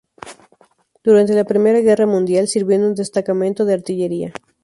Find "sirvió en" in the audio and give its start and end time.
2.47-2.85